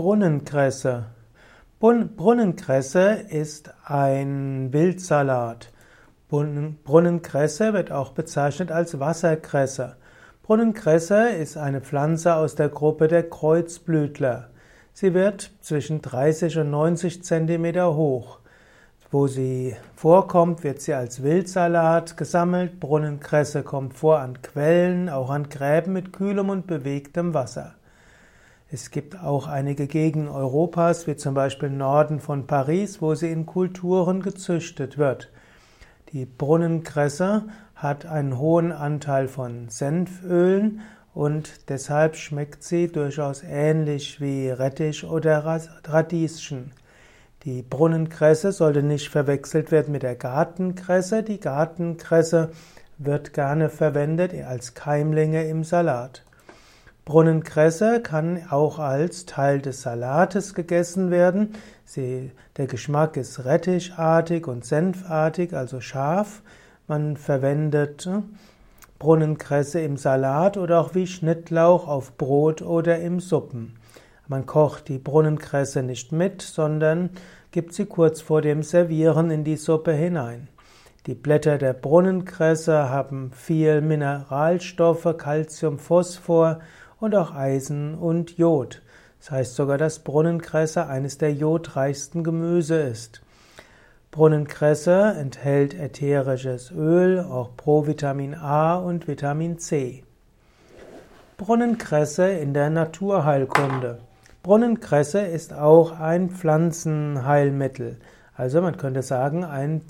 Brunnenkresse. 0.00 1.06
Brunnenkresse 1.80 3.14
ist 3.30 3.74
ein 3.84 4.72
Wildsalat. 4.72 5.72
Brunnenkresse 6.28 7.72
wird 7.72 7.90
auch 7.90 8.12
bezeichnet 8.12 8.70
als 8.70 9.00
Wasserkresse. 9.00 9.96
Brunnenkresse 10.44 11.30
ist 11.30 11.56
eine 11.56 11.80
Pflanze 11.80 12.36
aus 12.36 12.54
der 12.54 12.68
Gruppe 12.68 13.08
der 13.08 13.28
Kreuzblütler. 13.28 14.50
Sie 14.92 15.14
wird 15.14 15.50
zwischen 15.62 16.00
30 16.00 16.58
und 16.58 16.70
90 16.70 17.24
Zentimeter 17.24 17.96
hoch. 17.96 18.38
Wo 19.10 19.26
sie 19.26 19.74
vorkommt, 19.96 20.62
wird 20.62 20.80
sie 20.80 20.94
als 20.94 21.24
Wildsalat 21.24 22.16
gesammelt. 22.16 22.78
Brunnenkresse 22.78 23.64
kommt 23.64 23.94
vor 23.94 24.20
an 24.20 24.42
Quellen, 24.42 25.08
auch 25.08 25.30
an 25.30 25.48
Gräben 25.48 25.92
mit 25.92 26.12
kühlem 26.12 26.50
und 26.50 26.68
bewegtem 26.68 27.34
Wasser. 27.34 27.74
Es 28.70 28.90
gibt 28.90 29.18
auch 29.22 29.46
einige 29.46 29.86
Gegenden 29.86 30.28
Europas, 30.28 31.06
wie 31.06 31.16
zum 31.16 31.32
Beispiel 31.32 31.70
Norden 31.70 32.20
von 32.20 32.46
Paris, 32.46 33.00
wo 33.00 33.14
sie 33.14 33.32
in 33.32 33.46
Kulturen 33.46 34.20
gezüchtet 34.20 34.98
wird. 34.98 35.30
Die 36.12 36.26
Brunnenkresse 36.26 37.44
hat 37.74 38.04
einen 38.04 38.38
hohen 38.38 38.70
Anteil 38.72 39.26
von 39.26 39.70
Senfölen 39.70 40.80
und 41.14 41.70
deshalb 41.70 42.16
schmeckt 42.16 42.62
sie 42.62 42.88
durchaus 42.88 43.42
ähnlich 43.42 44.20
wie 44.20 44.50
Rettich 44.50 45.02
oder 45.04 45.62
Radieschen. 45.84 46.72
Die 47.44 47.62
Brunnenkresse 47.62 48.52
sollte 48.52 48.82
nicht 48.82 49.08
verwechselt 49.08 49.70
werden 49.70 49.92
mit 49.92 50.02
der 50.02 50.16
Gartenkresse. 50.16 51.22
Die 51.22 51.40
Gartenkresse 51.40 52.50
wird 52.98 53.32
gerne 53.32 53.70
verwendet 53.70 54.34
als 54.46 54.74
Keimlinge 54.74 55.48
im 55.48 55.64
Salat. 55.64 56.24
Brunnenkresse 57.08 58.02
kann 58.02 58.42
auch 58.50 58.78
als 58.78 59.24
Teil 59.24 59.62
des 59.62 59.80
Salates 59.80 60.52
gegessen 60.52 61.10
werden. 61.10 61.54
Sie, 61.86 62.32
der 62.58 62.66
Geschmack 62.66 63.16
ist 63.16 63.46
rettichartig 63.46 64.46
und 64.46 64.66
senfartig, 64.66 65.54
also 65.54 65.80
scharf. 65.80 66.42
Man 66.86 67.16
verwendet 67.16 68.10
Brunnenkresse 68.98 69.80
im 69.80 69.96
Salat 69.96 70.58
oder 70.58 70.82
auch 70.82 70.94
wie 70.94 71.06
Schnittlauch 71.06 71.88
auf 71.88 72.18
Brot 72.18 72.60
oder 72.60 72.98
im 72.98 73.20
Suppen. 73.20 73.76
Man 74.26 74.44
kocht 74.44 74.88
die 74.88 74.98
Brunnenkresse 74.98 75.82
nicht 75.82 76.12
mit, 76.12 76.42
sondern 76.42 77.08
gibt 77.52 77.72
sie 77.72 77.86
kurz 77.86 78.20
vor 78.20 78.42
dem 78.42 78.62
Servieren 78.62 79.30
in 79.30 79.44
die 79.44 79.56
Suppe 79.56 79.92
hinein. 79.92 80.48
Die 81.06 81.14
Blätter 81.14 81.56
der 81.56 81.72
Brunnenkresse 81.72 82.90
haben 82.90 83.30
viel 83.32 83.80
Mineralstoffe, 83.80 85.16
Calcium, 85.16 85.78
Phosphor 85.78 86.58
und 87.00 87.14
auch 87.14 87.34
Eisen 87.34 87.94
und 87.94 88.38
Jod. 88.38 88.82
Das 89.20 89.30
heißt 89.30 89.56
sogar, 89.56 89.78
dass 89.78 90.00
Brunnenkresse 90.00 90.86
eines 90.86 91.18
der 91.18 91.32
jodreichsten 91.32 92.24
Gemüse 92.24 92.78
ist. 92.80 93.22
Brunnenkresse 94.10 95.14
enthält 95.18 95.74
ätherisches 95.74 96.70
Öl, 96.70 97.20
auch 97.20 97.56
Provitamin 97.56 98.34
A 98.34 98.76
und 98.76 99.06
Vitamin 99.06 99.58
C. 99.58 100.02
Brunnenkresse 101.36 102.30
in 102.30 102.54
der 102.54 102.70
Naturheilkunde. 102.70 104.00
Brunnenkresse 104.42 105.20
ist 105.20 105.52
auch 105.52 106.00
ein 106.00 106.30
Pflanzenheilmittel. 106.30 107.98
Also 108.34 108.62
man 108.62 108.76
könnte 108.76 109.02
sagen, 109.02 109.44
ein, 109.44 109.82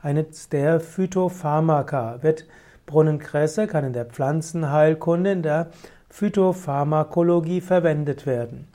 eines 0.00 0.48
der 0.48 0.78
Phytopharmaka 0.80 2.22
wird 2.22 2.46
Brunnenkresse 2.86 3.66
kann 3.66 3.84
in 3.84 3.92
der 3.92 4.04
Pflanzenheilkunde, 4.04 5.32
in 5.32 5.42
der 5.42 5.68
Phytopharmakologie 6.14 7.60
verwendet 7.60 8.24
werden. 8.24 8.68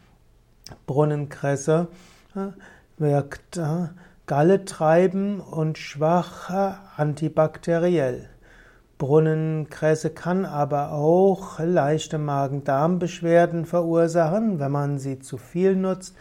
Brunnenkresse 0.85 1.87
äh, 2.35 2.49
wirkt 2.97 3.55
äh, 3.55 3.87
Galle 4.25 4.65
treiben 4.65 5.39
und 5.39 5.77
schwach 5.77 6.49
antibakteriell. 6.97 8.27
Brunnenkresse 8.97 10.09
kann 10.09 10.43
aber 10.43 10.91
auch 10.91 11.59
leichte 11.59 12.17
Magen-Darm-Beschwerden 12.17 13.65
verursachen, 13.65 14.59
wenn 14.59 14.71
man 14.73 14.99
sie 14.99 15.19
zu 15.19 15.37
viel 15.37 15.77
nutzt 15.77 16.17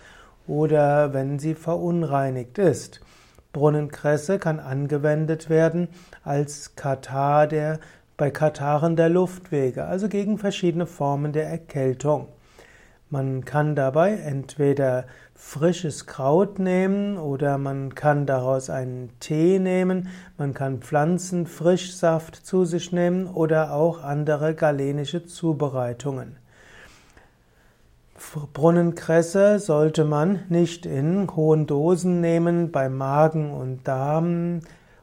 oder 0.47 1.13
wenn 1.15 1.41
sie 1.41 1.57
verunreinigt 1.57 2.59
ist. 2.59 3.01
Brunnenkresse 3.53 4.39
kann 4.39 4.61
angewendet 4.61 5.51
werden 5.51 5.89
als 6.23 6.77
Katar 6.77 7.49
der 7.49 7.81
bei 8.19 8.31
Kataren 8.33 8.97
der 8.97 9.09
Luftwege, 9.09 9.85
also 9.85 10.09
gegen 10.09 10.39
verschiedene 10.39 10.87
Formen 10.87 11.33
der 11.33 11.49
Erkältung. 11.49 12.27
Man 13.11 13.45
kann 13.45 13.77
dabei 13.77 14.17
entweder 14.17 15.07
frisches 15.35 16.05
Kraut 16.05 16.59
nehmen 16.59 17.17
oder 17.17 17.57
man 17.59 17.95
kann 17.95 18.27
daraus 18.27 18.71
einen 18.71 19.11
Tee 19.21 19.61
nehmen, 19.61 20.09
man 20.37 20.53
kann 20.53 20.81
Pflanzenfrischsaft 20.81 22.35
zu 22.35 22.65
sich 22.65 22.93
nehmen 22.93 23.29
oder 23.29 23.73
auch 23.73 24.03
andere 24.03 24.55
galenische 24.55 25.25
Zubereitungen. 25.25 26.37
Brunnenkresse 28.53 29.61
sollte 29.61 30.05
man 30.05 30.41
nicht 30.49 30.87
in 30.87 31.35
hohen 31.37 31.69
Dosen 31.69 32.21
nehmen 32.21 32.73
bei 32.73 32.89
Magen- 32.89 33.53
und 33.53 33.87
Darm 33.87 34.61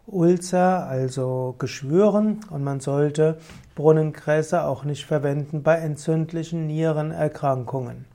Ulcer, 0.08 0.88
also 0.88 1.56
Geschwüren, 1.58 2.42
und 2.52 2.64
man 2.64 2.80
sollte 2.80 3.38
Brunnenkresse 3.74 4.64
auch 4.64 4.84
nicht 4.84 5.06
verwenden 5.06 5.64
bei 5.64 5.76
entzündlichen 5.78 6.68
Nierenerkrankungen. 6.68 8.06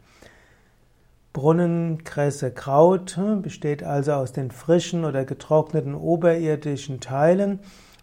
Brunnenkresse 1.32 2.50
Kraut 2.50 3.18
besteht 3.42 3.82
also 3.82 4.12
aus 4.12 4.32
den 4.32 4.50
frischen 4.50 5.04
oder 5.04 5.24
getrockneten 5.24 5.94
oberirdischen 5.94 7.00
Teilen 7.00 7.60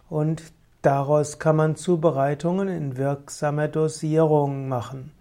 und 0.08 0.42
daraus 0.80 1.38
kann 1.38 1.56
man 1.56 1.76
Zubereitungen 1.76 2.68
in 2.68 2.96
wirksamer 2.96 3.68
Dosierung 3.68 4.68
machen. 4.68 5.12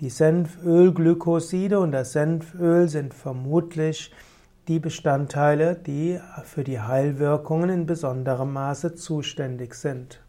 Die 0.00 0.08
Senfölglykoside 0.08 1.78
und 1.78 1.92
das 1.92 2.12
Senföl 2.12 2.88
sind 2.88 3.12
vermutlich 3.12 4.10
die 4.70 4.78
Bestandteile, 4.78 5.74
die 5.74 6.20
für 6.44 6.62
die 6.62 6.78
Heilwirkungen 6.78 7.70
in 7.70 7.86
besonderem 7.86 8.52
Maße 8.52 8.94
zuständig 8.94 9.74
sind. 9.74 10.20